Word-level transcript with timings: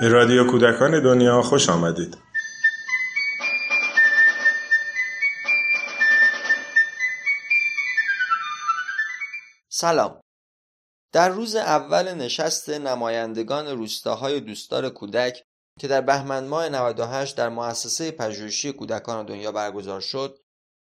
به 0.00 0.08
رادیو 0.08 0.50
کودکان 0.50 1.02
دنیا 1.02 1.42
خوش 1.42 1.68
آمدید. 1.68 2.18
سلام 9.68 10.20
در 11.12 11.28
روز 11.28 11.56
اول 11.56 12.14
نشست 12.14 12.70
نمایندگان 12.70 13.66
روستاهای 13.66 14.40
دوستدار 14.40 14.90
کودک 14.90 15.42
که 15.80 15.88
در 15.88 16.00
بهمن 16.00 16.46
ماه 16.46 16.68
98 16.68 17.36
در 17.36 17.48
مؤسسه 17.48 18.10
پژوهشی 18.10 18.72
کودکان 18.72 19.26
دنیا 19.26 19.52
برگزار 19.52 20.00
شد 20.00 20.38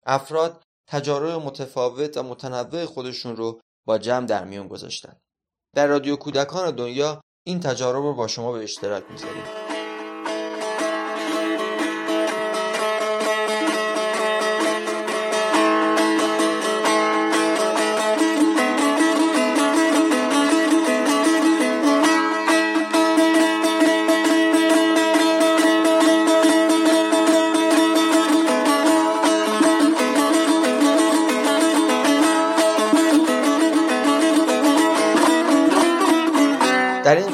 افراد 0.05 0.64
تجارب 0.88 1.41
متفاوت 1.41 2.18
و 2.18 2.23
متنوع 2.23 2.86
خودشون 2.86 3.36
رو 3.36 3.60
با 3.86 3.98
جمع 3.98 4.26
در 4.26 4.46
میون 4.46 4.68
گذاشتند 4.68 5.22
در 5.76 5.88
رادیو 5.88 6.16
کودکان 6.16 6.76
دنیا 6.76 7.22
این 7.44 7.60
تجارب 7.60 8.04
رو 8.04 8.14
با 8.14 8.28
شما 8.28 8.52
به 8.52 8.64
اشتراک 8.64 9.04
می‌ذاریم. 9.12 9.69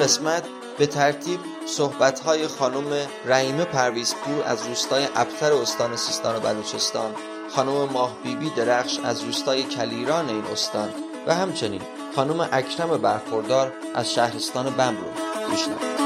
قسمت 0.05 0.43
به 0.77 0.87
ترتیب 0.87 1.39
صحبت‌های 1.65 2.47
خانم 2.47 3.07
رحیمه 3.25 3.65
پرویزپور 3.65 4.43
از 4.45 4.67
روستای 4.67 5.07
ابتر 5.15 5.53
استان 5.53 5.95
سیستان 5.95 6.35
و 6.35 6.39
بلوچستان 6.39 7.15
خانم 7.55 7.89
ماه 7.93 8.15
بیبی 8.23 8.49
درخش 8.49 8.99
از 9.03 9.23
روستای 9.23 9.63
کلیران 9.63 10.29
این 10.29 10.43
استان 10.45 10.89
و 11.27 11.35
همچنین 11.35 11.81
خانم 12.15 12.49
اکرم 12.51 12.97
برخوردار 12.97 13.73
از 13.95 14.13
شهرستان 14.13 14.69
بم 14.69 14.97
رو 14.97 16.04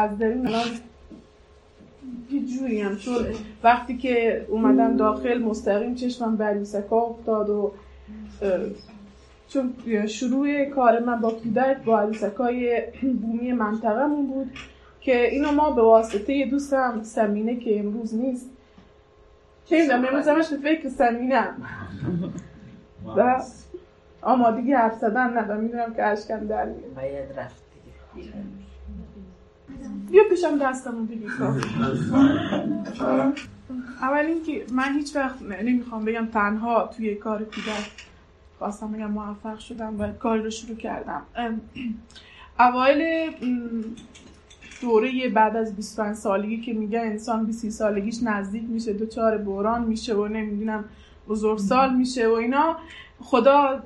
از 0.00 0.18
درون 0.18 0.46
الان 0.46 0.66
یه 2.30 2.40
جوری 2.46 2.80
هم 2.80 2.96
چون 2.96 3.26
وقتی 3.62 3.96
که 3.96 4.46
اومدم 4.48 4.96
داخل 4.96 5.42
مستقیم 5.42 5.94
چشمم 5.94 6.36
بر 6.36 6.56
یوسکا 6.56 7.00
افتاد 7.00 7.50
و 7.50 7.72
چون 9.48 9.74
شروع 10.06 10.64
کار 10.64 10.98
من 10.98 11.20
با 11.20 11.30
کودک 11.30 11.76
با 11.84 12.00
عروسکای 12.00 12.82
بومی 13.02 13.52
منطقهمون 13.52 14.26
بود 14.26 14.50
که 15.00 15.26
اینو 15.30 15.52
ما 15.52 15.70
به 15.70 15.82
واسطه 15.82 16.32
یه 16.32 16.46
دوستم 16.46 17.02
سمینه 17.02 17.56
که 17.56 17.78
امروز 17.78 18.14
نیست. 18.14 18.50
که 19.66 19.76
می‌دونم 19.76 20.04
امروز 20.04 20.28
همش 20.28 20.48
به 20.48 20.56
فکر 20.56 20.88
سمینم 20.88 21.62
و 23.16 23.42
آمادگی 24.22 24.72
حرف 24.72 24.98
زدن 24.98 25.38
ندارم. 25.38 25.60
می‌دونم 25.60 25.94
که 25.94 26.04
اشکم 26.04 26.46
در 26.46 26.64
میاد. 26.64 26.94
باید 26.94 27.38
رفت 27.38 27.62
دیگه. 28.14 28.32
بیا 30.10 30.22
پیشم 30.30 30.58
دستمون 30.58 31.06
بگیر 31.06 31.30
اول 34.02 34.24
اینکه 34.26 34.64
من 34.72 34.94
هیچ 34.94 35.16
وقت 35.16 35.42
نمی‌خوام 35.42 36.04
بگم 36.04 36.26
تنها 36.26 36.90
توی 36.96 37.14
کار 37.14 37.38
کودک 37.38 37.90
خواستم 38.58 38.92
بگم 38.92 39.10
موفق 39.10 39.58
شدم 39.58 40.00
و 40.00 40.12
کاری 40.12 40.42
رو 40.42 40.50
شروع 40.50 40.76
کردم. 40.76 41.22
اوایل 42.60 43.30
دوره 44.82 45.28
بعد 45.28 45.56
از 45.56 45.76
25 45.76 46.16
سالگی 46.16 46.60
که 46.60 46.72
میگه 46.72 47.00
انسان 47.00 47.46
20 47.46 47.70
سالگیش 47.70 48.22
نزدیک 48.22 48.62
میشه 48.68 48.92
دوچار 48.92 49.38
بوران 49.38 49.84
میشه 49.84 50.14
و 50.14 50.28
نمی‌دونم 50.28 50.84
بزرگسال 51.28 51.94
میشه 51.94 52.28
و 52.28 52.32
اینا. 52.32 52.76
خدا 53.20 53.82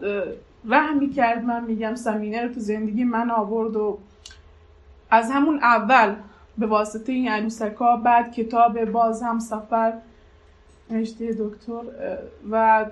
رحم 0.69 0.99
می‌کرد 0.99 1.45
من 1.45 1.65
میگم 1.65 1.95
سمینه 1.95 2.43
رو 2.43 2.55
تو 2.55 2.61
زندگی 2.61 3.05
من 3.05 3.31
آورد 3.31 3.77
و 3.77 3.99
از 5.15 5.31
همون 5.31 5.59
اول 5.63 6.15
به 6.59 6.67
واسطه 6.67 7.13
این 7.13 7.29
عروسکا 7.29 7.97
بعد 7.97 8.33
کتاب 8.33 8.85
باز 8.85 9.23
هم 9.23 9.39
سفر 9.39 9.93
نوشته 10.91 11.37
دکتر 11.39 11.81
و 12.51 12.87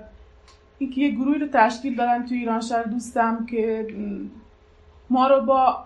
اینکه 0.77 1.01
یه 1.01 1.09
گروهی 1.09 1.39
رو 1.39 1.47
تشکیل 1.47 1.95
دادن 1.95 2.25
توی 2.25 2.37
ایران. 2.37 2.61
شهر 2.61 2.83
دوستم 2.83 3.45
که 3.45 3.87
ما 5.09 5.27
رو 5.27 5.41
با 5.41 5.83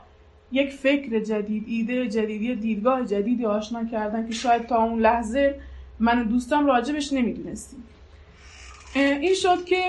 یک 0.51 0.69
فکر 0.69 1.19
جدید 1.19 1.63
ایده 1.67 2.07
جدیدی 2.07 2.55
دیدگاه 2.55 3.05
جدیدی 3.05 3.45
آشنا 3.45 3.83
کردن 3.85 4.27
که 4.27 4.33
شاید 4.33 4.65
تا 4.65 4.83
اون 4.83 4.99
لحظه 4.99 5.59
من 5.99 6.21
و 6.21 6.23
دوستم 6.23 6.65
راجبش 6.65 7.13
نمی‌دونستیم. 7.13 7.83
این 8.95 9.33
شد 9.33 9.65
که 9.65 9.83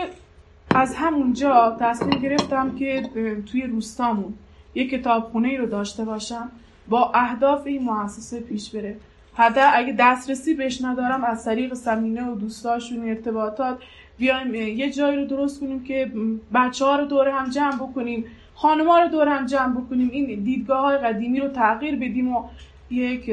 از 0.74 0.94
همونجا 0.94 1.76
تصمیم 1.80 2.20
گرفتم 2.20 2.74
که 2.74 3.10
توی 3.46 3.62
روستامون 3.62 4.34
یک 4.78 4.90
کتابخونه 4.90 5.48
ای 5.48 5.56
رو 5.56 5.66
داشته 5.66 6.04
باشم 6.04 6.50
با 6.88 7.10
اهداف 7.14 7.66
این 7.66 7.82
مؤسسه 7.82 8.40
پیش 8.40 8.70
بره. 8.70 8.96
حتی 9.34 9.60
اگه 9.60 9.94
دسترسی 9.98 10.54
بهش 10.54 10.82
ندارم 10.82 11.24
از 11.24 11.44
طریق 11.44 11.74
سمینه 11.74 12.30
و 12.30 12.34
دوستاشون 12.34 13.08
ارتباطات 13.08 13.78
بیایم 14.18 14.54
یه 14.54 14.90
جایی 14.90 15.16
رو 15.16 15.26
درست 15.26 15.60
کنیم 15.60 15.84
که 15.84 16.12
بچه 16.54 16.84
ها 16.84 16.96
رو 16.96 17.04
دور 17.04 17.28
هم 17.28 17.50
جمع 17.50 17.76
بکنیم 17.76 18.24
خانم 18.54 18.88
ها 18.88 19.00
رو 19.00 19.08
دور 19.08 19.28
هم 19.28 19.46
جمع 19.46 19.80
بکنیم. 19.80 20.10
این 20.12 20.42
دیدگاه 20.42 20.80
های 20.80 20.98
قدیمی 20.98 21.40
رو 21.40 21.48
تغییر 21.48 21.96
بدیم 21.96 22.36
و 22.36 22.44
یک 22.90 23.30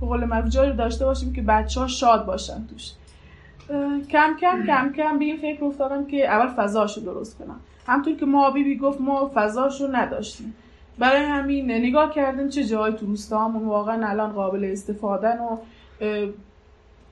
قول 0.00 0.24
معروف 0.24 0.48
جایی 0.48 0.70
رو 0.70 0.76
داشته 0.76 1.04
باشیم 1.04 1.32
که 1.32 1.42
بچه 1.42 1.80
ها 1.80 1.86
شاد 1.86 2.26
باشن 2.26 2.66
توش. 2.66 2.92
کم 4.10 4.36
کم 4.40 4.64
کم 4.66 4.92
کم 4.96 5.18
به 5.18 5.24
این 5.24 5.36
فکر 5.36 5.64
افتادم 5.64 6.06
که 6.06 6.28
اول 6.28 6.54
فضاشو 6.54 7.00
درست 7.00 7.38
کنم. 7.38 7.60
همطور 7.90 8.14
که 8.14 8.26
ما 8.26 8.50
بیبی 8.50 8.76
گفت 8.76 9.00
ما 9.00 9.30
فضاشو 9.34 9.88
نداشتیم. 9.92 10.54
برای 10.98 11.24
همین 11.24 11.70
نگاه 11.70 12.14
کردیم 12.14 12.48
چه 12.48 12.64
جایی 12.64 12.94
تو 12.94 13.06
روستاهامون 13.06 13.64
واقعا 13.64 14.08
الان 14.08 14.32
قابل 14.32 14.64
استفادن 14.64 15.38
و 15.38 15.56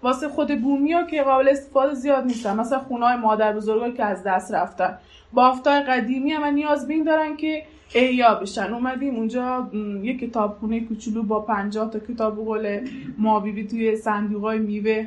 واسه 0.02 0.28
خود 0.28 0.62
بومیا 0.62 1.02
که 1.02 1.22
قابل 1.22 1.48
استفاده 1.48 1.94
زیاد 1.94 2.24
نیستن. 2.24 2.56
مثلا 2.56 2.78
خونه 2.78 3.16
مادر 3.16 3.52
بزرگایی 3.52 3.92
که 3.92 4.04
از 4.04 4.22
دست 4.24 4.54
رفتن. 4.54 4.98
بافتای 5.32 5.80
قدیمی 5.80 6.32
هم 6.32 6.44
نیاز 6.44 6.88
بین 6.88 7.04
دارن 7.04 7.36
که 7.36 7.62
احیا 7.94 8.34
بشن. 8.34 8.74
اومدیم 8.74 9.14
اونجا 9.14 9.70
یه 10.02 10.16
کتابخونه 10.16 10.80
کوچولو 10.80 11.22
با 11.22 11.40
50 11.40 11.90
تا 11.90 11.98
کتاب 11.98 12.36
قول 12.36 12.80
ما 13.18 13.40
بیبی 13.40 13.66
توی 13.66 13.96
صندوقای 13.96 14.58
میوه. 14.58 15.06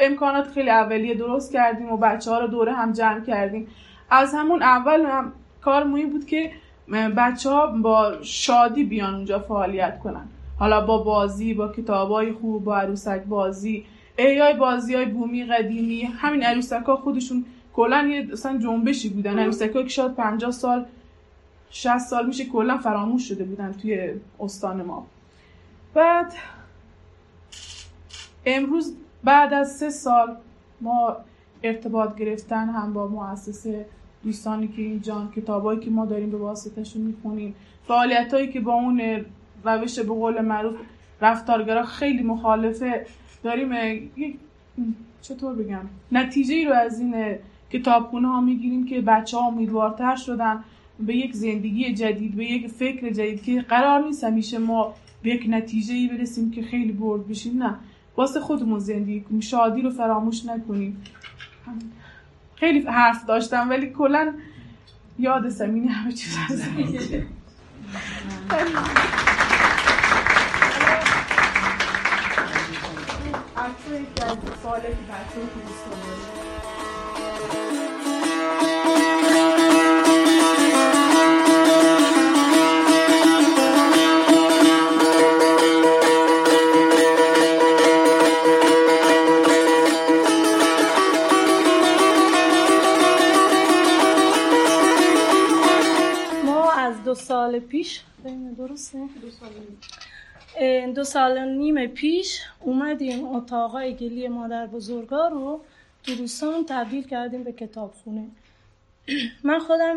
امکانات 0.00 0.46
خیلی 0.46 0.70
اولیه 0.70 1.14
درست 1.14 1.52
کردیم 1.52 1.92
و 1.92 1.96
بچه 1.96 2.30
ها 2.30 2.38
رو 2.38 2.46
دوره 2.46 2.72
هم 2.72 2.92
جمع 2.92 3.20
کردیم. 3.20 3.68
از 4.10 4.34
همون 4.34 4.62
اول 4.62 5.00
هم 5.00 5.32
کار 5.60 5.84
مهم 5.84 6.10
بود 6.10 6.26
که 6.26 6.52
بچه 7.16 7.50
ها 7.50 7.66
با 7.66 8.22
شادی 8.22 8.84
بیان 8.84 9.14
اونجا 9.14 9.38
فعالیت 9.38 9.98
کنن. 9.98 10.28
حالا 10.58 10.86
با 10.86 10.98
بازی 10.98 11.54
با 11.54 11.68
کتاب 11.68 12.10
های 12.10 12.32
خوب 12.32 12.64
با 12.64 12.76
عروسک 12.76 13.22
بازی 13.22 13.84
ایای 14.18 14.54
بازی 14.54 14.94
های 14.94 15.06
بومی 15.06 15.44
قدیمی 15.44 16.02
همین 16.02 16.42
عروسک 16.42 16.82
ها 16.86 16.96
خودشون 16.96 17.44
کلا 17.74 18.06
یه 18.06 18.28
اصلا 18.32 18.58
جنبشی 18.58 19.08
بودن. 19.08 19.38
عروسک 19.38 19.70
ها 19.74 19.82
که 19.82 19.88
شاید 19.88 20.14
50 20.14 20.50
سال 20.50 20.86
60 21.70 21.98
سال 21.98 22.26
میشه 22.26 22.44
کلا 22.44 22.78
فراموش 22.78 23.28
شده 23.28 23.44
بودن 23.44 23.72
توی 23.72 24.10
استان 24.40 24.82
ما. 24.82 25.06
بعد 25.94 26.32
امروز 28.46 28.96
بعد 29.24 29.54
از 29.54 29.76
سه 29.76 29.90
سال 29.90 30.36
ما 30.80 31.16
ارتباط 31.62 32.16
گرفتن 32.16 32.68
هم 32.68 32.92
با 32.92 33.06
مؤسسه 33.06 33.86
دوستانی 34.24 34.68
که 34.68 34.82
اینجا 34.82 35.28
کتابایی 35.36 35.80
که 35.80 35.90
ما 35.90 36.06
داریم 36.06 36.30
به 36.30 36.36
واسطهشون 36.36 37.02
می‌خونیم. 37.02 37.54
فعالیت 37.84 38.34
هایی 38.34 38.48
که 38.48 38.60
با 38.60 38.74
اون 38.74 39.24
روش 39.64 39.98
به 39.98 40.12
قول 40.12 40.40
معروف 40.40 40.74
رفتارگرا 41.20 41.82
خیلی 41.82 42.22
مخالفه. 42.22 43.06
داریم 43.42 43.70
چطور 45.22 45.54
بگم؟ 45.54 45.88
نتیجه 46.12 46.54
ای 46.54 46.64
رو 46.64 46.72
از 46.72 47.00
این 47.00 47.36
کتابخونه 47.70 48.28
ها 48.28 48.40
می‌گیریم 48.40 48.86
که 48.86 49.00
بچه 49.00 49.36
ها 49.36 49.46
امیدوارتر 49.46 50.16
شدن 50.16 50.64
به 51.00 51.16
یک 51.16 51.34
زندگی 51.34 51.94
جدید 51.94 52.34
به 52.34 52.44
یک 52.44 52.66
فکر 52.66 53.10
جدید 53.10 53.42
که 53.42 53.60
قرار 53.60 54.06
نیست 54.06 54.24
همیشه 54.24 54.58
ما 54.58 54.94
به 55.22 55.30
یک 55.30 55.46
نتیجه 55.48 55.94
ای 55.94 56.08
برسیم 56.08 56.50
که 56.50 56.62
خیلی 56.62 56.92
برد 56.92 57.28
بشیم. 57.28 57.62
نه. 57.62 57.74
واسه 58.16 58.40
خودمون 58.40 58.78
زندگی 58.78 59.20
کنیم. 59.20 59.40
شادی 59.40 59.82
رو 59.82 59.90
فراموش 59.90 60.46
نکنیم. 60.46 61.02
خیلی 62.60 62.80
حرف 62.80 63.26
داشتم 63.26 63.70
ولی 63.70 63.90
کلا 63.90 64.34
یاد 65.18 65.48
سمین 65.48 65.88
همه 65.88 66.12
چیز 66.12 66.36
هست. 66.36 66.62
سال 74.62 74.80
درسته؟ 98.92 100.86
دو 100.94 101.04
سال 101.04 101.48
نیم 101.48 101.86
پیش 101.86 102.40
اومدیم 102.60 103.26
اتاقای 103.26 103.94
گلی 103.94 104.28
مادر 104.28 104.66
بزرگا 104.66 105.28
رو 105.28 105.60
تو 106.02 106.14
دوستان 106.14 106.64
تبدیل 106.68 107.06
کردیم 107.06 107.44
به 107.44 107.52
کتابخونه 107.52 108.26
من 109.44 109.58
خودم 109.58 109.96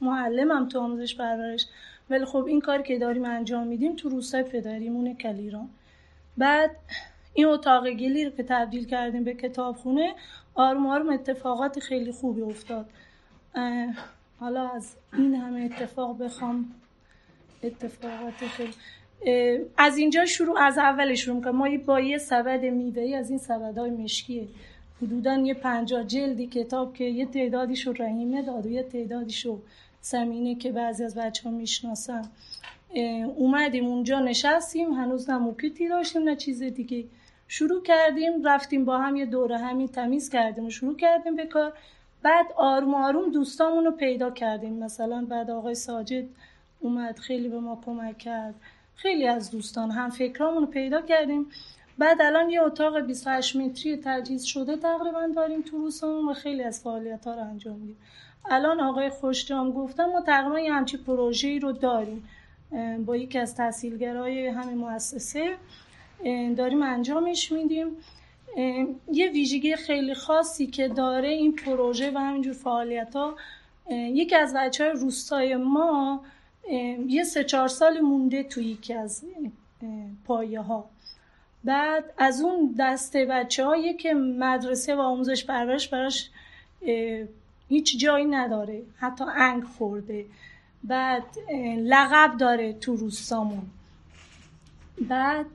معلمم 0.00 0.68
تو 0.68 0.80
آموزش 0.80 1.16
پرورش 1.16 1.66
ولی 2.10 2.24
خب 2.24 2.44
این 2.44 2.60
کاری 2.60 2.82
که 2.82 2.98
داریم 2.98 3.24
انجام 3.24 3.66
میدیم 3.66 3.96
تو 3.96 4.08
روستای 4.08 4.42
پدریمون 4.42 5.14
کلیران 5.14 5.68
بعد 6.38 6.70
این 7.34 7.46
اتاق 7.46 7.90
گلی 7.90 8.24
رو 8.24 8.30
که 8.30 8.42
تبدیل 8.42 8.86
کردیم 8.86 9.24
به 9.24 9.34
کتابخونه 9.34 10.14
آروم 10.54 10.86
آروم 10.86 11.10
اتفاقات 11.10 11.80
خیلی 11.80 12.12
خوبی 12.12 12.42
افتاد 12.42 12.86
حالا 14.40 14.68
از 14.68 14.96
این 15.12 15.34
همه 15.34 15.60
اتفاق 15.60 16.22
بخوام 16.24 16.74
اتفاقات 17.62 18.34
خیلی 18.34 18.72
از 19.76 19.96
اینجا 19.96 20.24
شروع 20.26 20.58
از 20.58 20.78
اولش 20.78 21.20
شروع 21.20 21.36
می‌کنم. 21.36 21.56
ما 21.56 21.68
با 21.86 22.00
یه 22.00 22.18
سبد 22.18 22.64
میوه 22.64 23.16
از 23.16 23.30
این 23.30 23.38
سبدهای 23.38 23.90
مشکیه. 23.90 24.48
حدودا 25.02 25.36
یه 25.36 25.54
پنجاه 25.54 26.04
جلدی 26.04 26.46
کتاب 26.46 26.94
که 26.94 27.04
یه 27.04 27.26
تعدادیش 27.26 27.86
رو 27.86 27.92
رحیمه 27.92 28.42
داد 28.42 28.66
و 28.66 28.70
یه 28.70 28.82
تعدادیش 28.82 29.46
رو 29.46 29.60
سمینه 30.00 30.54
که 30.54 30.72
بعضی 30.72 31.04
از 31.04 31.14
بچه 31.14 31.48
ها 31.48 31.50
می‌شناسن 31.50 32.22
اومدیم 33.36 33.86
اونجا 33.86 34.20
نشستیم. 34.20 34.92
هنوز 34.92 35.30
نه 35.30 35.38
موکیتی 35.38 35.88
داشتیم 35.88 36.22
نه 36.22 36.36
چیز 36.36 36.62
دیگه. 36.62 37.04
شروع 37.48 37.82
کردیم 37.82 38.44
رفتیم 38.44 38.84
با 38.84 38.98
هم 38.98 39.16
یه 39.16 39.26
دوره 39.26 39.58
همین 39.58 39.88
تمیز 39.88 40.30
کردیم 40.30 40.66
و 40.66 40.70
شروع 40.70 40.96
کردیم 40.96 41.36
به 41.36 41.46
کار. 41.46 41.72
بعد 42.22 42.46
آروم 42.56 42.94
آروم 42.94 43.32
دوستامون 43.32 43.90
پیدا 43.90 44.30
کردیم. 44.30 44.72
مثلا 44.72 45.26
بعد 45.30 45.50
آقای 45.50 45.74
ساجد 45.74 46.24
اومد 46.80 47.18
خیلی 47.18 47.48
به 47.48 47.60
ما 47.60 47.82
کمک 47.86 48.18
کرد. 48.18 48.54
خیلی 48.94 49.26
از 49.26 49.50
دوستان 49.50 49.90
هم 49.90 50.10
فکرامون 50.10 50.62
رو 50.62 50.66
پیدا 50.66 51.00
کردیم. 51.00 51.46
بعد 51.98 52.22
الان 52.22 52.50
یه 52.50 52.62
اتاق 52.62 53.00
28 53.00 53.56
متری 53.56 53.96
تجهیز 53.96 54.42
شده 54.42 54.76
تقریبا 54.76 55.28
داریم 55.36 55.62
تو 55.62 55.78
روسمون 55.78 56.28
و 56.28 56.34
خیلی 56.34 56.62
از 56.62 56.80
فعالیت 56.80 57.26
ها 57.26 57.34
رو 57.34 57.40
انجام 57.40 57.76
میدیم. 57.76 57.96
الان 58.50 58.80
آقای 58.80 59.10
خوشجام 59.10 59.72
گفتم 59.72 60.04
ما 60.04 60.20
تقریبا 60.20 60.60
یه 60.60 60.72
همچی 60.72 60.96
پروژه‌ای 60.96 61.58
رو 61.58 61.72
داریم. 61.72 62.28
با 63.06 63.16
یکی 63.16 63.38
از 63.38 63.54
تحصیلگرای 63.56 64.46
همین 64.46 64.78
مؤسسه 64.78 65.56
داریم 66.56 66.82
انجامش 66.82 67.52
میدیم. 67.52 67.86
یه 69.12 69.30
ویژگی 69.32 69.76
خیلی 69.76 70.14
خاصی 70.14 70.66
که 70.66 70.88
داره 70.88 71.28
این 71.28 71.56
پروژه 71.56 72.10
و 72.10 72.18
همینجور 72.18 72.52
فعالیت 72.52 73.16
ها 73.16 73.36
یکی 73.90 74.36
از 74.36 74.54
بچه 74.56 74.84
های 74.84 74.92
روستای 74.92 75.56
ما 75.56 76.22
یه 77.06 77.24
سه 77.24 77.44
چهار 77.44 77.68
سال 77.68 78.00
مونده 78.00 78.42
توی 78.42 78.64
یکی 78.64 78.94
از 78.94 79.24
پایه 80.24 80.60
ها 80.60 80.90
بعد 81.64 82.04
از 82.18 82.40
اون 82.40 82.74
دسته 82.78 83.24
بچه 83.24 83.64
هایی 83.64 83.94
که 83.94 84.14
مدرسه 84.14 84.94
و 84.94 85.00
آموزش 85.00 85.44
پرورش 85.44 85.88
براش 85.88 86.30
هیچ 87.68 87.98
جایی 87.98 88.24
نداره. 88.24 88.82
حتی 88.96 89.24
انگ 89.36 89.64
خورده. 89.64 90.26
بعد 90.84 91.22
لقب 91.78 92.36
داره 92.36 92.72
تو 92.72 92.96
روستامون. 92.96 93.62
بعد 95.00 95.46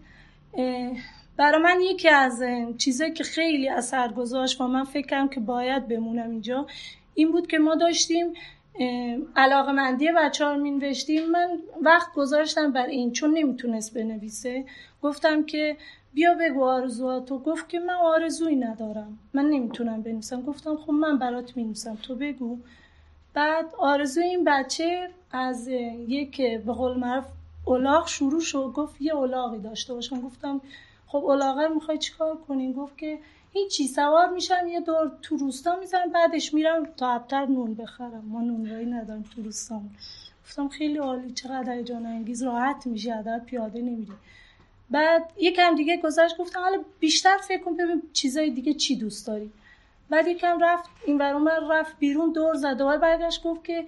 برای 1.38 1.62
من 1.64 1.82
یکی 1.82 2.10
از 2.10 2.44
چیزایی 2.78 3.14
که 3.14 3.24
خیلی 3.24 3.70
اثر 3.70 4.12
گذاشت 4.12 4.62
و 4.62 4.68
من 4.68 4.84
فکرم 4.84 5.30
که 5.30 5.40
باید 5.40 5.88
بمونم 5.88 6.30
اینجا 6.30 6.68
این 7.14 7.32
بود 7.32 7.48
که 7.48 7.58
ما 7.58 7.76
داشتیم 7.76 8.34
علاقه 9.36 9.72
مندی 9.72 10.10
بچه 10.18 10.46
ها 10.46 10.56
مینوشتیم. 10.56 11.32
من 11.32 11.60
وقت 11.82 12.14
گذاشتم 12.14 12.72
بر 12.72 12.86
این 12.86 13.12
چون 13.12 13.38
نمی‌تونست 13.38 13.94
بنویسه. 13.94 14.66
گفتم 15.02 15.44
که 15.44 15.78
بیا 16.14 16.34
بگو 16.40 16.64
آرزوهاتو. 16.64 17.40
گفت 17.40 17.70
که 17.70 17.80
من 17.80 17.94
آرزویی 17.94 18.56
ندارم. 18.56 19.20
من 19.34 19.46
نمی‌تونم 19.46 20.02
بنویسم. 20.02 20.42
گفتم 20.42 20.78
خب 20.78 20.92
من 20.92 21.18
برات 21.18 21.58
می‌نویسم. 21.58 21.96
تو 21.96 22.16
بگو. 22.16 22.58
بعد 23.34 23.66
آرزو 23.78 24.22
این 24.22 24.44
بچه 24.44 25.10
از 25.32 25.68
یک 26.08 26.42
به 26.42 26.74
قول 26.74 26.98
معروف 26.98 27.26
اولاغ 27.66 28.08
شروع 28.08 28.42
شد. 28.42 28.72
گفت 28.76 29.02
یه 29.02 29.16
اولاغی 29.16 29.60
داشته 29.60 29.94
باشم. 29.94 30.22
گفتم 30.22 30.62
خب 31.08 31.26
الاغه 31.26 31.68
می‌خوای 31.68 31.98
چیکار 31.98 32.38
کنیم 32.48 32.74
گفت 32.74 32.98
که 32.98 33.20
هیچی 33.58 33.88
سوار 33.88 34.30
میشم 34.30 34.68
یه 34.68 34.82
دور 34.82 35.12
تو 35.22 35.38
روستا 35.38 35.76
می‌زنم 35.76 36.10
بعدش 36.10 36.54
میرم 36.54 36.86
تا 36.86 37.12
ابتر 37.12 37.46
نون 37.46 37.74
بخرم. 37.74 38.24
ما 38.26 38.42
نونوایی 38.42 38.86
ندارم 38.86 39.24
تو 39.36 39.42
روستا 39.42 39.82
گفتم 40.44 40.68
خیلی 40.68 40.98
عالی 40.98 41.32
چقدر 41.32 41.82
جان 41.82 42.06
انگیز 42.06 42.44
راحت 42.44 42.88
میشه 42.88 43.14
عدد 43.14 43.44
پیاده 43.46 43.82
نمیری. 43.82 44.14
بعد 44.90 45.32
یکم 45.38 45.76
دیگه 45.76 45.98
گذشت 45.98 46.38
گفتم 46.38 46.60
حالا 46.60 46.84
بیشتر 47.00 47.38
فکر 47.38 47.64
کن 47.64 47.78
ببین 47.78 48.02
چیزای 48.14 48.50
دیگه 48.50 48.74
چی 48.74 48.96
دوست 48.96 49.28
داری. 49.28 49.52
بعد 50.10 50.28
یکم 50.28 50.60
رفت 50.60 50.90
این 51.06 51.18
من 51.18 51.70
رفت 51.72 52.00
بیرون 52.00 52.32
دور 52.32 52.54
زد. 52.54 52.78
دوباره 52.78 52.98
برگشت 52.98 53.44
گفت 53.44 53.64
که 53.64 53.86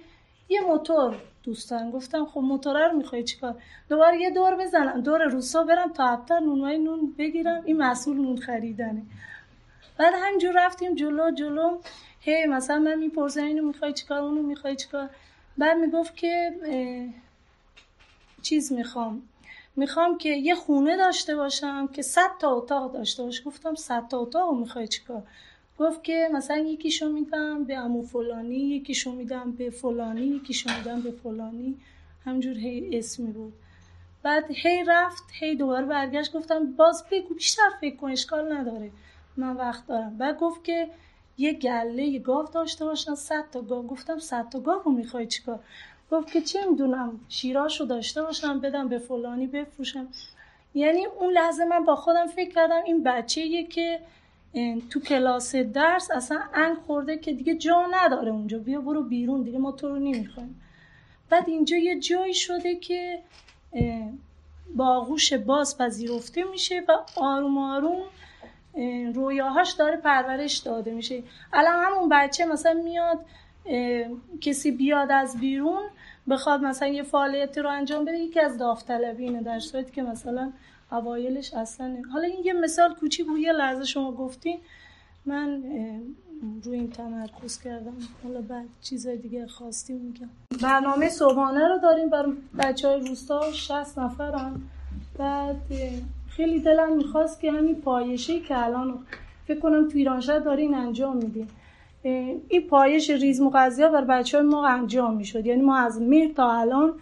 یه 0.48 0.60
موتور 0.60 1.16
دوستان 1.42 1.90
گفتم 1.90 2.26
خب 2.26 2.40
موتور 2.40 2.88
رو 2.88 2.96
می‌خوای 2.96 3.24
چیکار؟ 3.24 3.62
دوباره 3.88 4.20
یه 4.20 4.30
دور 4.30 4.56
بزنم 4.56 5.00
دور 5.00 5.24
روسا 5.24 5.62
برم 5.62 5.92
تا 5.92 6.04
ابتر 6.04 6.40
نونوای 6.40 6.78
نون 6.78 7.14
بگیرم. 7.18 7.62
این 7.64 7.76
مسئول 7.76 8.16
نون 8.16 8.36
خریدنه. 8.36 9.02
بعد 9.98 10.14
همینجور 10.16 10.52
رفتیم 10.66 10.94
جلو 10.94 11.30
جلو. 11.30 11.78
هی 12.20 12.46
مثلا 12.46 12.78
من 12.78 12.98
می‌پرسم 12.98 13.44
اینو 13.44 13.62
می‌خوای 13.62 13.92
چیکار 13.92 14.22
اونو 14.22 14.42
می‌خوای 14.42 14.76
چیکار؟ 14.76 15.10
بعد 15.58 15.76
می‌گفت 15.76 16.16
که 16.16 16.52
چیز 18.42 18.72
می‌خوام. 18.72 19.22
می‌خوام 19.76 20.18
که 20.18 20.28
یه 20.28 20.54
خونه 20.54 20.96
داشته 20.96 21.36
باشم 21.36 21.88
که 21.88 22.02
صد 22.02 22.30
تا 22.40 22.56
اتاق 22.56 22.92
داشته 22.92 23.22
باشه. 23.22 23.44
گفتم 23.44 23.74
صد 23.74 24.08
تا 24.08 24.18
اتاق 24.18 24.54
می‌خوای 24.54 24.88
چیکار؟ 24.88 25.22
گفت 25.78 26.04
که 26.04 26.28
مثلا 26.32 26.56
یکیشو 26.56 27.08
میدم 27.08 27.64
به 27.64 27.76
امو 27.76 28.02
فلانی 28.02 28.56
یکیشو 28.56 29.12
میدم 29.12 29.52
به 29.52 29.70
فلانی 29.70 30.26
یکیشو 30.26 30.70
میدم 30.78 31.00
به 31.00 31.10
فلانی. 31.10 31.76
همجور 32.24 32.56
هی 32.56 32.98
اسمی 32.98 33.32
بود 33.32 33.52
بعد 34.22 34.44
هی 34.48 34.84
رفت 34.86 35.24
هی 35.32 35.56
دوباره 35.56 35.86
برگشت. 35.86 36.32
گفتم 36.32 36.72
باز 36.72 37.04
بگو 37.10 37.34
بیشتر 37.34 37.70
فکر 37.80 37.96
کن 37.96 38.10
اشکال 38.10 38.52
نداره. 38.52 38.90
من 39.38 39.56
وقت 39.56 39.86
دارم. 39.86 40.18
بعد 40.18 40.38
گفت 40.38 40.64
که 40.64 40.88
یه 41.38 41.52
گله 41.52 42.04
یه 42.04 42.18
گاو 42.18 42.46
داشته 42.46 42.84
باشن 42.84 43.14
صد 43.14 43.44
تا 43.52 43.60
گاو. 43.60 43.86
گفتم 43.86 44.18
صد 44.18 44.48
تا 44.48 44.60
گاو 44.60 44.82
رو 44.84 44.92
می‌خوای 44.92 45.26
چیکار؟ 45.26 45.60
گفت 46.10 46.32
که 46.32 46.40
چه 46.40 46.66
می‌دونم 46.70 47.20
شیراشو 47.28 47.84
داشته 47.84 48.22
باشم 48.22 48.60
بدم 48.60 48.88
به 48.88 48.98
فلانی 48.98 49.46
بفروشم. 49.46 50.08
یعنی 50.74 51.06
اون 51.06 51.32
لحظه 51.32 51.64
من 51.64 51.84
با 51.84 51.96
خودم 51.96 52.26
فکر 52.26 52.54
کردم 52.54 52.82
این 52.86 53.02
بچه 53.02 53.62
که 53.64 54.00
تو 54.90 55.00
کلاس 55.00 55.56
درس 55.56 56.10
اصلا 56.10 56.40
انگ 56.54 56.76
خورده 56.76 57.18
که 57.18 57.32
دیگه 57.32 57.54
جا 57.54 57.86
نداره 57.90 58.30
اونجا. 58.30 58.58
بیا 58.58 58.80
برو 58.80 59.02
بیرون 59.02 59.42
دیگه 59.42 59.58
ما 59.58 59.72
تو 59.72 59.88
رو 59.88 59.96
نمی‌خوایم. 59.96 60.60
بعد 61.30 61.48
اینجا 61.48 61.76
یه 61.76 62.00
جایی 62.00 62.34
شده 62.34 62.76
که 62.76 63.18
با 64.76 64.86
آغوش 64.86 65.32
باز 65.32 65.78
پذیرفته 65.78 66.44
میشه 66.44 66.82
و 66.88 66.98
آروم 67.16 67.58
آروم 67.58 68.02
رویاهاش 69.14 69.72
داره 69.72 69.96
پرورش 69.96 70.56
داده 70.56 70.90
میشه. 70.90 71.22
الان 71.52 71.84
همون 71.84 72.08
بچه 72.08 72.44
مثلا 72.44 72.82
میاد 72.84 73.18
کسی 74.40 74.70
بیاد 74.70 75.12
از 75.12 75.40
بیرون 75.40 75.82
بخواد 76.28 76.60
مثلا 76.60 76.88
یه 76.88 77.02
فعالیتی 77.02 77.60
رو 77.60 77.70
انجام 77.70 78.04
بده 78.04 78.18
یکی 78.18 78.40
از 78.40 78.58
داوطلبی 78.58 79.24
اینه 79.24 79.42
در 79.42 79.58
صورتی 79.58 79.92
که 79.92 80.02
مثلا 80.02 80.52
اوایلش 80.92 81.54
اصلا 81.54 81.96
حالا 82.12 82.24
این 82.24 82.44
یه 82.44 82.52
مثال 82.52 82.94
کوچیک 82.94 83.26
بود 83.26 83.40
یه 83.40 83.52
لحظه 83.52 83.84
شما 83.84 84.12
گفتین. 84.12 84.58
من 85.26 85.62
روی 86.64 86.78
این 86.78 86.90
تمرکز 86.90 87.62
کردم. 87.62 87.96
حالا 88.24 88.40
بعد 88.40 88.66
چیزای 88.82 89.16
دیگه 89.16 89.46
خواستی 89.46 89.92
میگم. 89.92 90.28
برنامه 90.62 91.08
صبحانه 91.08 91.68
رو 91.68 91.78
داریم 91.78 92.08
برای 92.08 92.32
بچه 92.58 92.88
های 92.88 93.00
روستا 93.00 93.52
60 93.52 93.98
نفرن. 93.98 94.60
بعد 95.18 95.56
خیلی 96.38 96.60
دلم 96.60 96.96
می‌خواست 96.96 97.40
که 97.40 97.52
همین 97.52 97.74
پایشه 97.74 98.40
که 98.40 98.64
الان 98.64 98.98
فکر 99.48 99.60
کنم 99.60 99.88
تو 99.88 99.98
ایرانشهر 99.98 100.38
دارین 100.38 100.74
انجام 100.74 101.16
میدین. 101.16 101.48
این 102.48 102.62
پایش 102.70 103.10
ریز 103.10 103.40
مغذیا 103.40 103.88
بر 103.88 104.04
بچه 104.04 104.38
های 104.38 104.46
ما 104.46 104.66
انجام 104.66 105.16
می‌شد. 105.16 105.46
یعنی 105.46 105.62
ما 105.62 105.76
از 105.76 106.02
مهر 106.02 106.32
تا 106.32 106.52
الان 106.52 106.92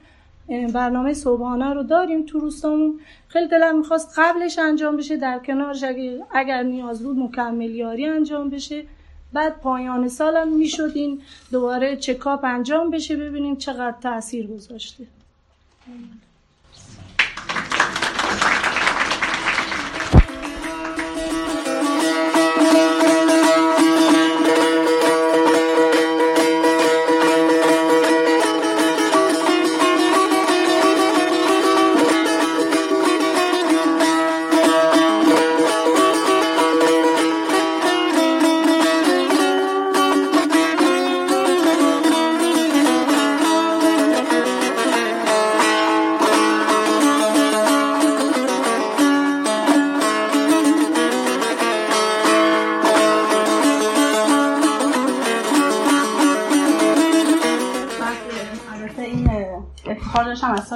برنامه 0.72 1.14
صبحانه 1.14 1.74
رو 1.74 1.82
داریم 1.82 2.26
تو 2.26 2.38
روستامون. 2.38 3.00
خیلی 3.28 3.48
دلم 3.48 3.78
می‌خواست 3.78 4.18
قبلش 4.18 4.58
انجام 4.58 4.96
بشه 4.96 5.16
در 5.16 5.38
کنارش 5.38 5.84
اگر 6.30 6.62
نیاز 6.62 7.02
بود 7.02 7.18
مکملیاری 7.18 8.06
انجام 8.06 8.50
بشه. 8.50 8.84
بعد 9.32 9.60
پایان 9.60 10.08
سالم 10.08 10.56
می‌شد 10.56 10.92
این 10.94 11.20
دوباره 11.52 11.96
چکاپ 11.96 12.40
انجام 12.44 12.90
بشه 12.90 13.16
ببینیم 13.16 13.56
چقدر 13.56 13.96
تاثیر 14.00 14.46
گذاشته. 14.46 15.04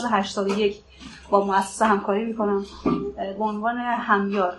سال 0.00 0.10
81 0.12 0.76
با 1.30 1.44
مؤسسه 1.44 1.84
همکاری 1.84 2.24
می‌کنم. 2.24 2.64
به 3.38 3.44
عنوان 3.44 3.76
همیار. 3.78 4.58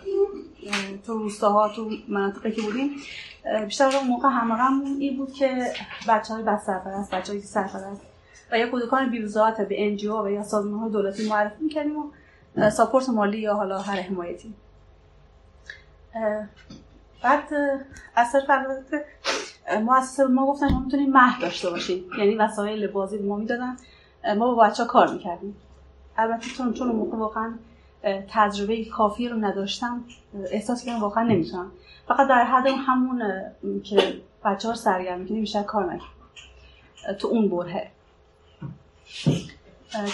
تو 1.06 1.14
روستاها 1.14 1.70
تو 1.70 1.90
مناطقی 2.08 2.52
که 2.52 2.62
بودیم 2.62 2.90
بیشتر 3.66 3.98
اون 3.98 4.08
موقع 4.08 4.30
همغم 4.30 4.82
این 5.00 5.18
بود 5.18 5.34
که 5.34 5.74
بچه 6.08 6.34
های 6.34 6.44
بس 6.44 6.66
سرپرست 6.66 7.12
بچه 7.12 7.34
های 7.34 7.42
سرپرست 7.42 8.02
و 8.52 8.58
یا 8.58 8.70
کودکان 8.70 9.10
بیوزاعت 9.10 9.62
به 9.62 9.86
انجیو 9.88 10.26
و 10.26 10.30
یا 10.30 10.44
سازمان 10.44 10.80
های 10.80 10.92
دولتی 10.92 11.30
معرفی 11.30 11.64
می‌کردیم 11.64 11.96
و 12.56 12.70
ساپورت 12.70 13.10
مالی 13.10 13.40
یا 13.40 13.54
حالا 13.54 13.82
هر 13.82 14.02
حمایتی. 14.02 14.54
بعد 17.24 17.44
از 18.16 18.32
طرف 18.32 18.66
مؤسسه 19.82 20.26
ما 20.26 20.46
گفتن 20.46 20.72
ما 20.74 20.80
می‌تونیم 20.80 21.12
مهد 21.12 21.42
داشته 21.42 21.70
باشیم. 21.70 22.04
یعنی 22.18 22.36
وسایل 22.36 22.88
بازی 22.88 23.18
به 23.18 23.24
ما 23.28 23.36
می‌دادن. 23.36 23.78
ما 24.38 24.56
با 24.56 24.64
بچه 24.64 24.86
کار 24.86 25.14
می‌کردیم. 25.14 25.56
البته 26.18 26.48
چون 26.58 26.74
چون 26.74 26.88
موقع 26.88 27.18
واقعا 27.18 27.54
تجربه 28.30 28.86
کافی 28.86 29.30
رو 29.30 29.38
نداشتم 29.38 30.04
احساس 30.52 30.86
کردم 30.86 31.02
واقعا 31.02 31.24
نمی‌تونم. 31.24 31.72
فقط 32.08 32.28
در 32.28 32.44
حد 32.44 32.68
همون 32.68 33.24
که 33.84 34.22
بچه 34.46 34.68
ها 34.68 34.74
سرگرم 34.74 35.20
می‌کنیم 35.20 35.42
بیشتر 35.42 35.64
کار 35.64 35.86
نکردم 35.86 36.06
تو 37.20 37.28
اون 37.28 37.50
بره 37.50 37.92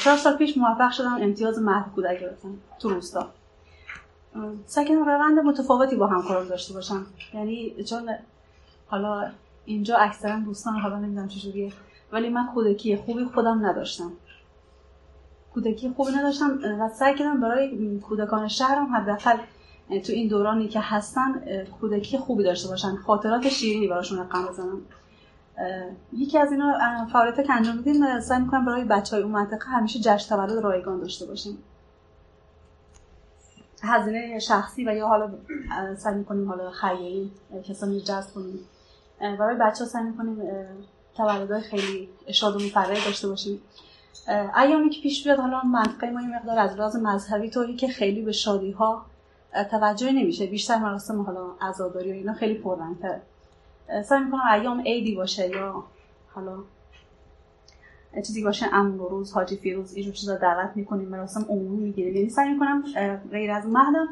چهار 0.04 0.18
سال 0.18 0.38
پیش 0.38 0.58
موفق 0.58 0.92
شدم 0.92 1.18
امتیاز 1.22 1.60
مهد 1.62 1.92
کودک 1.96 2.20
گرفتم 2.20 2.54
تو 2.80 2.90
روستا. 2.90 3.28
سعی 4.66 4.96
روند 4.96 5.40
متفاوتی 5.40 5.96
با 5.96 6.08
همکاران 6.08 6.48
داشته 6.48 6.74
باشم. 6.74 7.06
یعنی 7.34 7.84
چون 7.84 8.10
حالا 8.88 9.32
اینجا 9.66 9.98
اکثرا 9.98 10.40
دوستان 10.40 10.80
حالا 10.80 11.00
نمی‌دونم 11.00 11.28
چجوریه. 11.28 11.72
ولی 12.12 12.30
من 12.30 12.48
کودکی 12.54 12.96
خوبی 12.96 13.26
خودم 13.26 13.66
نداشتم. 13.66 14.12
کودکی 15.54 15.90
خوبی 15.90 16.12
نداشتم 16.12 16.60
و 16.80 16.90
سعی 16.90 17.16
کردم 17.16 17.42
برای 17.42 18.00
کودکان 18.00 18.48
شهرم 18.48 18.96
حداقل 18.96 19.38
تو 20.06 20.14
این 20.14 20.28
دورانی 20.28 20.68
که 20.68 20.80
هستن 20.80 21.44
کودکی 21.82 22.18
خوبی 22.18 22.44
داشته 22.44 22.70
باشن. 22.70 22.96
خاطرات 22.96 23.50
شیرینی 23.50 23.88
براشون 23.88 24.20
رقم 24.20 24.46
بزنم 24.46 24.82
یکی 26.14 26.38
از 26.38 26.52
اینا 26.52 26.78
فعالیت 27.14 27.46
که 27.48 27.54
انجام 27.54 27.78
میدیم 27.78 28.20
سعی 28.20 28.42
می‌کنم 28.42 28.66
برای 28.66 28.84
بچه 28.84 29.16
های 29.16 29.24
اون 29.24 29.32
منطقه 29.32 29.66
همیشه 29.66 30.00
جشن 30.00 30.36
تولد 30.36 30.64
رایگان 30.64 31.00
داشته 31.00 31.26
باشیم. 31.26 31.58
هزینه 33.84 34.40
شخصی 34.40 34.86
و 34.86 34.96
یا 34.96 35.08
حالا 35.08 35.30
سعی 35.98 36.16
می‌کنیم 36.16 36.50
حالا 36.50 36.72
خیلی 36.72 37.32
کسانی 37.64 38.02
جذب 38.02 38.34
کنیم. 38.34 38.60
برای 39.20 39.56
بچه 39.56 39.84
ها 39.84 39.90
سعی 39.90 40.04
می‌کنیم 40.04 40.38
تولدهای 41.18 41.62
خیلی 41.62 42.10
شاد 42.32 42.56
و 42.56 42.60
داشته 43.06 43.28
باشیم. 43.28 43.62
ایامی 44.64 44.90
که 44.90 45.02
پیش 45.02 45.24
بیاد 45.24 45.40
حالا 45.40 45.62
منطقه 45.62 46.10
ما 46.10 46.20
این 46.20 46.36
مقدار 46.36 46.60
از 46.60 46.76
راز 46.76 46.96
مذهبی 46.96 47.50
طوری 47.50 47.76
که 47.76 47.88
خیلی 47.88 48.22
به 48.22 48.32
شادی 48.32 48.72
ها 48.72 49.06
توجه 49.72 50.12
نمیشه. 50.12 50.46
بیشتر 50.46 50.78
مراسم 50.78 51.22
حالا 51.22 51.46
عزاداری 51.62 52.12
و 52.12 52.14
اینا 52.14 52.34
خیلی 52.34 52.54
پررنگتره. 52.54 53.22
سعی 54.06 54.24
می‌کنم 54.24 54.42
ایام 54.54 54.82
عیدی 54.82 55.16
باشه 55.16 55.50
یا 55.50 55.84
حالا 56.34 56.58
چیزی 58.16 58.44
باشه 58.44 58.66
امن 58.74 58.98
روز 58.98 59.34
حاجی 59.34 59.56
فیروز 59.56 59.94
اینجور 59.94 60.14
چیزا 60.14 60.36
دعوت 60.36 60.72
می‌کنیم 60.76 61.10
مراسم 61.10 61.46
عمومی 61.50 61.84
می‌گیریم. 61.84 62.16
یعنی 62.16 62.30
سعی 62.30 62.50
می‌کنم 62.54 62.84
غیر 63.32 63.52
از 63.52 63.66
مهدم 63.66 64.08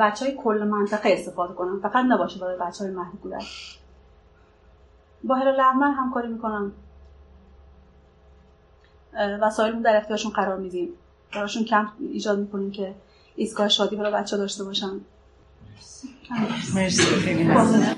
بچه 0.00 0.24
های 0.24 0.34
کل 0.34 0.66
منطقه 0.70 1.08
استفاده 1.12 1.54
کنم. 1.54 1.80
فقط 1.80 2.04
نباشه 2.04 2.40
برای 2.40 2.58
بچه 2.58 2.84
های 2.84 2.94
مهد 2.94 3.20
با 5.24 5.34
هلال 5.34 5.60
احمر 5.60 5.90
همکاری 5.90 6.28
می‌کنم. 6.28 6.72
وسایلمون 9.42 9.82
در 9.82 9.96
اختیارشون 9.96 10.32
قرار 10.32 10.58
میدیم. 10.58 10.88
براشون 11.34 11.64
کم 11.64 11.88
ایجاد 12.00 12.38
می‌کنیم 12.38 12.70
که 12.70 12.94
ایستگاه 13.36 13.68
شادی 13.68 13.96
برای 13.96 14.12
بچه 14.12 14.36
داشته 14.36 14.64
باشن. 14.64 15.00
مرسی. 15.70 16.08
مرسی 16.74 17.94